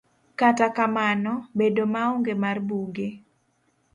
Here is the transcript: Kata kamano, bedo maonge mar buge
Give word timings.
Kata 0.39 0.67
kamano, 0.77 1.33
bedo 1.57 1.83
maonge 1.93 2.33
mar 2.43 2.57
buge 2.67 3.07